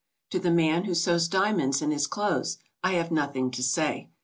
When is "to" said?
0.31-0.39, 3.51-3.61